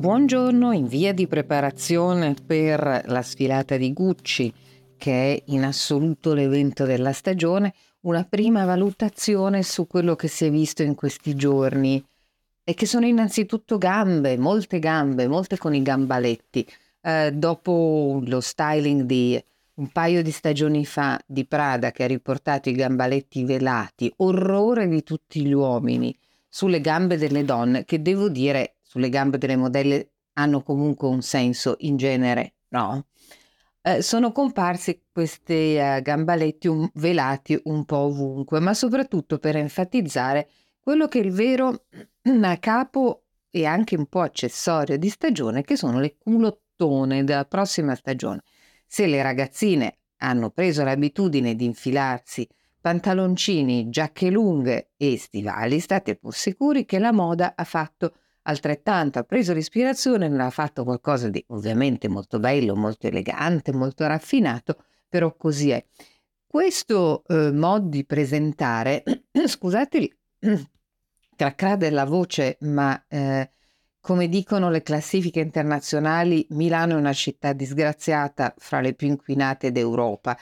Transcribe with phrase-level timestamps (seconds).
[0.00, 4.50] Buongiorno, in via di preparazione per la sfilata di Gucci,
[4.96, 7.74] che è in assoluto l'evento della stagione,
[8.04, 12.02] una prima valutazione su quello che si è visto in questi giorni
[12.64, 16.66] e che sono innanzitutto gambe, molte gambe, molte con i gambaletti.
[17.02, 19.38] Eh, dopo lo styling di
[19.74, 25.02] un paio di stagioni fa di Prada che ha riportato i gambaletti velati, orrore di
[25.02, 26.16] tutti gli uomini
[26.48, 31.76] sulle gambe delle donne, che devo dire sulle gambe delle modelle hanno comunque un senso
[31.78, 33.06] in genere, no?
[33.82, 40.48] Eh, sono comparsi questi eh, gambaletti un, velati un po' ovunque, ma soprattutto per enfatizzare
[40.80, 41.84] quello che è il vero
[42.58, 48.42] capo e anche un po' accessorio di stagione, che sono le culottone della prossima stagione.
[48.88, 52.44] Se le ragazzine hanno preso l'abitudine di infilarsi
[52.80, 59.22] pantaloncini, giacche lunghe e stivali, state pur sicuri che la moda ha fatto altrettanto, ha
[59.24, 65.34] preso l'ispirazione, ne ha fatto qualcosa di ovviamente molto bello, molto elegante, molto raffinato, però
[65.36, 65.84] così è.
[66.46, 69.02] Questo eh, modo di presentare,
[69.46, 70.16] scusate
[71.36, 73.50] cracrà della voce, ma eh,
[74.00, 80.36] come dicono le classifiche internazionali, Milano è una città disgraziata fra le più inquinate d'Europa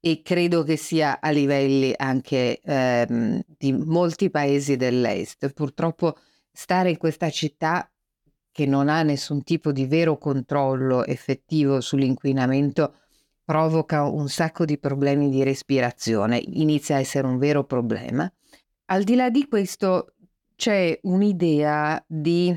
[0.00, 5.50] e credo che sia a livelli anche ehm, di molti paesi dell'est.
[5.52, 6.16] Purtroppo
[6.54, 7.90] stare in questa città
[8.52, 12.94] che non ha nessun tipo di vero controllo effettivo sull'inquinamento
[13.44, 18.32] provoca un sacco di problemi di respirazione, inizia a essere un vero problema.
[18.86, 20.14] Al di là di questo
[20.54, 22.56] c'è un'idea di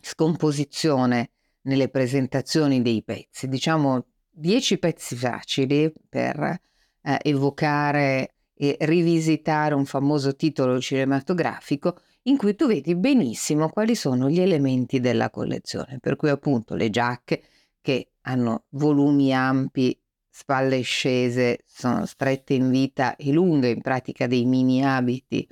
[0.00, 1.30] scomposizione
[1.62, 10.36] nelle presentazioni dei pezzi, diciamo dieci pezzi facili per eh, evocare e rivisitare un famoso
[10.36, 16.28] titolo cinematografico in cui tu vedi benissimo quali sono gli elementi della collezione, per cui
[16.28, 17.42] appunto le giacche
[17.80, 24.44] che hanno volumi ampi, spalle scese, sono strette in vita e lunghe, in pratica dei
[24.44, 25.48] mini abiti,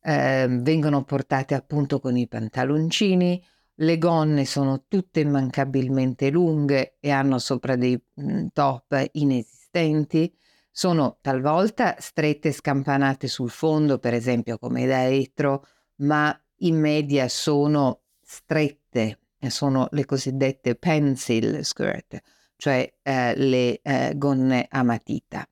[0.00, 3.42] eh, vengono portate appunto con i pantaloncini,
[3.78, 10.32] le gonne sono tutte immancabilmente lunghe e hanno sopra dei mm, top inesistenti,
[10.70, 15.66] sono talvolta strette e scampanate sul fondo, per esempio come da etro,
[15.96, 19.18] ma in media sono strette,
[19.48, 22.20] sono le cosiddette pencil skirt,
[22.56, 25.46] cioè eh, le eh, gonne a matita.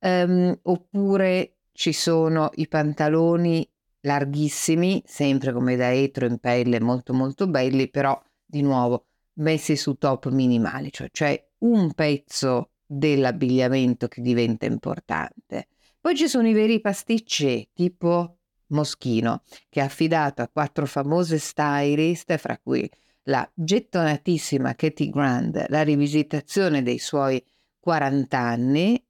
[0.00, 3.68] Um, oppure ci sono i pantaloni
[4.00, 9.94] larghissimi, sempre come da etro in pelle, molto molto belli, però di nuovo messi su
[9.94, 15.68] top minimali, cioè c'è un pezzo dell'abbigliamento che diventa importante.
[16.00, 18.37] Poi ci sono i veri pasticci, tipo
[18.68, 22.88] Moschino, che ha affidato a quattro famose stylist, fra cui
[23.24, 27.42] la gettonatissima Katie Grant, la rivisitazione dei suoi
[27.80, 29.02] 40 anni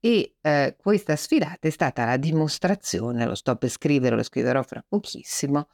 [0.00, 4.84] e eh, questa sfilata è stata la dimostrazione, lo sto per scrivere, lo scriverò fra
[4.86, 5.68] pochissimo,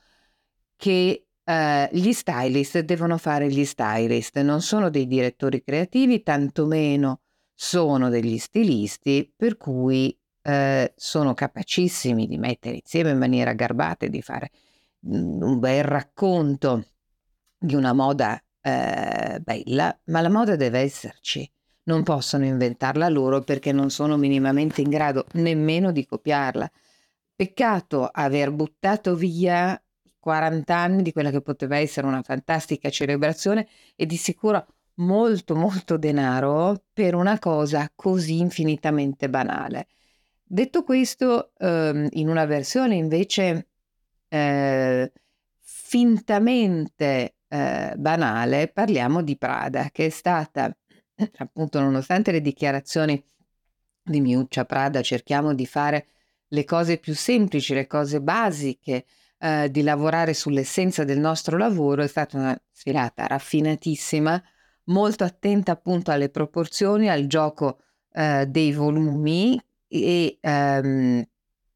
[0.77, 7.21] che eh, gli stylist devono fare gli stylist, non sono dei direttori creativi, tantomeno
[7.55, 14.11] sono degli stilisti, per cui eh, sono capacissimi di mettere insieme in maniera garbata e
[14.11, 14.51] di fare
[15.07, 16.85] mm, un bel racconto
[17.59, 21.49] di una moda eh, bella, ma la moda deve esserci.
[21.85, 26.71] Non possono inventarla loro perché non sono minimamente in grado nemmeno di copiarla.
[27.35, 29.81] Peccato aver buttato via
[30.19, 33.67] 40 anni di quella che poteva essere una fantastica celebrazione
[33.97, 34.67] e di sicuro
[34.97, 39.89] molto molto denaro per una cosa così infinitamente banale.
[40.55, 43.69] Detto questo, ehm, in una versione invece
[44.29, 45.11] eh,
[45.61, 50.71] fintamente eh, banale, parliamo di Prada, che è stata,
[51.39, 53.25] appunto, nonostante le dichiarazioni
[54.03, 56.09] di Miuccia Prada, cerchiamo di fare
[56.49, 59.07] le cose più semplici, le cose basiche,
[59.39, 64.43] eh, di lavorare sull'essenza del nostro lavoro, è stata una sfilata raffinatissima,
[64.89, 67.79] molto attenta appunto alle proporzioni, al gioco
[68.13, 69.59] eh, dei volumi
[69.93, 71.25] e ehm,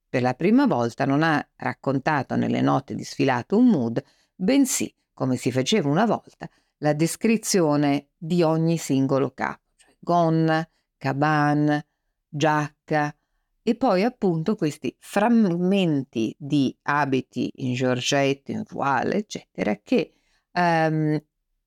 [0.08, 4.02] per la prima volta non ha raccontato nelle note di sfilato un mood,
[4.34, 6.48] bensì, come si faceva una volta,
[6.78, 10.66] la descrizione di ogni singolo capo, cioè gonna,
[10.96, 11.84] caban,
[12.28, 13.14] giacca
[13.62, 20.12] e poi appunto questi frammenti di abiti in giorgetto, in voile, eccetera, che
[20.52, 21.20] ehm,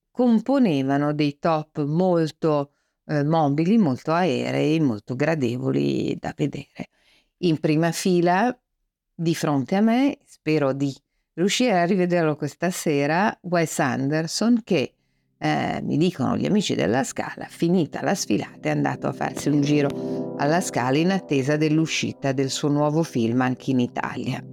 [0.10, 2.72] componevano dei top molto
[3.10, 6.90] eh, mobili, molto aerei, molto gradevoli da vedere.
[7.40, 8.56] In prima fila,
[9.14, 10.96] di fronte a me, spero di
[11.34, 14.94] riuscire a rivederlo questa sera, Wes Anderson che
[15.42, 19.62] eh, mi dicono gli amici della Scala, finita la sfilata è andato a farsi un
[19.62, 24.44] giro alla Scala in attesa dell'uscita del suo nuovo film anche in Italia.